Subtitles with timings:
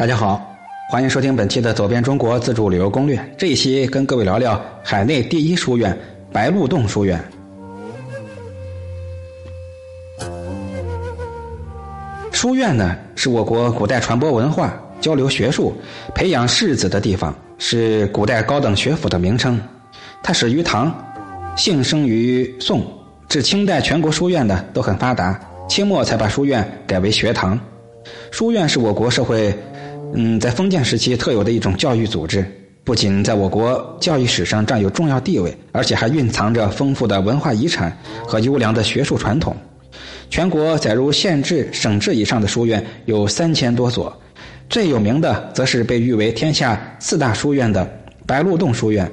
[0.00, 0.40] 大家好，
[0.88, 3.18] 欢迎收听本期的《走遍中国自助旅游攻略》。
[3.36, 5.94] 这一期跟各位聊聊海内第一书院——
[6.32, 7.22] 白鹿洞书院。
[12.32, 14.72] 书院呢，是我国古代传播文化、
[15.02, 15.74] 交流学术、
[16.14, 19.60] 培养士子的地方，是古代高等学府的名称。
[20.22, 20.90] 它始于唐，
[21.58, 22.82] 兴生于宋，
[23.28, 25.38] 至清代全国书院呢都很发达。
[25.68, 27.60] 清末才把书院改为学堂。
[28.30, 29.54] 书院是我国社会。
[30.12, 32.44] 嗯，在封建时期特有的一种教育组织，
[32.82, 37.96] 不仅在我国教育史上占有重要地位，而且还蕴藏着丰富的文化遗产
[38.26, 39.56] 和优良的学术传统。
[40.28, 44.12] 全国载入县制、省制以上的书院有三千多所，
[44.68, 47.88] 最有名的则是被誉为天下四大书院的
[48.26, 49.10] 白鹿洞书院、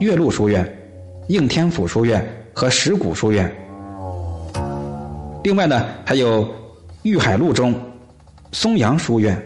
[0.00, 0.66] 岳麓书院、
[1.28, 3.54] 应天府书院和石鼓书院。
[5.44, 6.48] 另外呢，还有
[7.02, 7.74] 玉海路中
[8.52, 9.40] 松阳书院。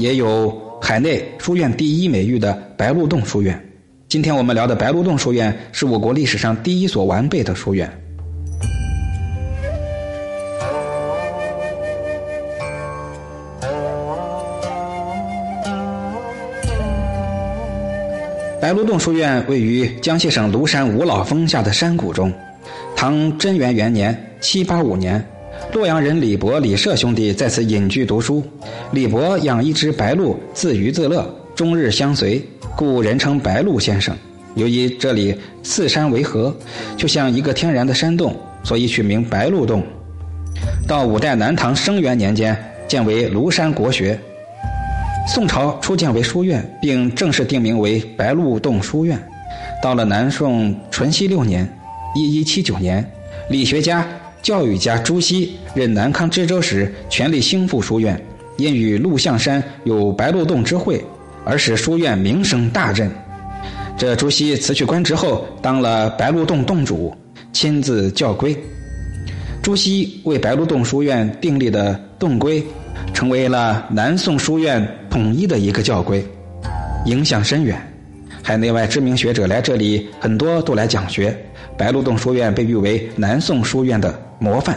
[0.00, 3.62] 也有海内书院第一美誉的白鹿洞书院。
[4.08, 7.88] 今天我们聊的白鹿洞书院是我国历史上第一所完备的书院。
[18.58, 22.32] 白鹿洞书院位于江西省庐山五老峰下的山谷中。
[22.96, 25.22] 唐贞元元年（七八五年）。
[25.72, 28.42] 洛阳人李博、李涉兄弟在此隐居读书。
[28.92, 32.44] 李博养一只白鹿，自娱自乐，终日相随，
[32.76, 34.16] 故人称白鹿先生。
[34.56, 36.54] 由于这里四山为河，
[36.96, 39.82] 就像一个天然的山洞，所以取名白鹿洞。
[40.88, 42.56] 到五代南唐生元年间，
[42.88, 44.18] 建为庐山国学。
[45.28, 49.16] 宋朝初建为书院，并正式定名为白鹿洞书院。
[49.80, 51.66] 到了南宋淳熙六年
[52.16, 53.08] （一一七九年），
[53.48, 54.04] 理学家。
[54.42, 58.20] 教育家朱熹任南康知州时，全力兴复书院，
[58.56, 61.04] 因与鹿象山有白鹿洞之会，
[61.44, 63.10] 而使书院名声大振。
[63.98, 67.14] 这朱熹辞去官职后，当了白鹿洞洞主，
[67.52, 68.56] 亲自校规。
[69.62, 72.64] 朱熹为白鹿洞书院订立的洞规，
[73.12, 76.24] 成为了南宋书院统一的一个教规，
[77.04, 77.78] 影响深远。
[78.42, 81.36] 海内外知名学者来这里，很多都来讲学。
[81.76, 84.29] 白鹿洞书院被誉为南宋书院的。
[84.40, 84.76] 模范。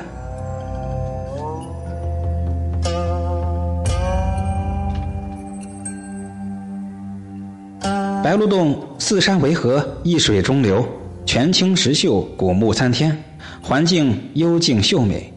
[8.23, 10.85] 白鹿洞四山为河，一水中流，
[11.25, 13.17] 泉清石秀，古木参天，
[13.61, 15.31] 环境幽静秀美。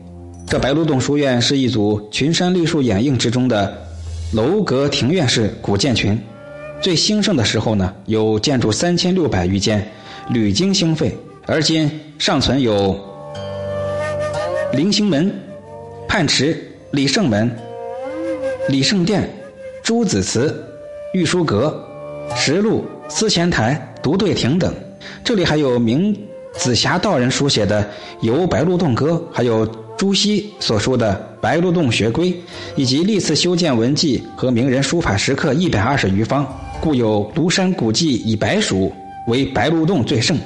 [0.47, 3.77] 这白鹿洞书院是一组群山绿树掩映之中的
[4.33, 6.17] 楼阁庭院式古建群。
[6.81, 9.85] 最兴盛的时候呢，有建筑三千六百余间，
[10.29, 11.17] 屡经兴废，
[11.47, 13.16] 而今尚存有。
[14.77, 15.33] 灵星门、
[16.07, 16.55] 泮池、
[16.91, 17.51] 李胜门、
[18.69, 19.27] 李胜殿、
[19.83, 20.55] 朱子祠、
[21.15, 21.83] 御书阁、
[22.37, 24.75] 石路、思前台、独对亭等。
[25.25, 26.15] 这里还有明
[26.53, 27.83] 紫霞道人书写的
[28.21, 29.67] 《游白鹿洞歌》，还有
[29.97, 32.31] 朱熹所说的《白鹿洞学规》，
[32.77, 36.47] 以及历次修建文记和名人书法石刻一百二十余方，
[36.83, 38.93] 故有“庐山古迹以白蜀，
[39.27, 40.37] 为白鹿洞最盛”。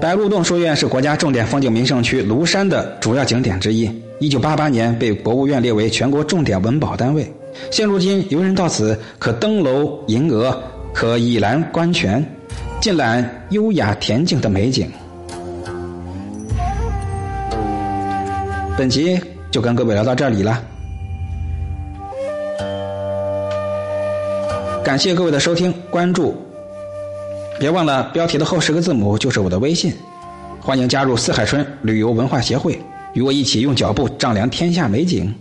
[0.00, 3.90] 白鹿洞书院是国家重点风景名胜区庐山的主要景点之一。
[4.18, 7.30] 一九八八年被国务院列为全国重点文保单位。
[7.70, 10.56] 现如今，游人到此可登楼吟鹅，
[10.92, 12.24] 可倚栏观泉，
[12.80, 14.90] 尽览优雅恬静的美景。
[18.76, 19.18] 本集
[19.50, 20.62] 就跟各位聊到这里了，
[24.84, 26.45] 感谢各位的收听关注。
[27.58, 29.92] 别忘了，标题的后十个字母就是我的微信。
[30.60, 32.78] 欢迎加入四海春旅游文化协会，
[33.14, 35.34] 与我一起用脚步丈量天下美景。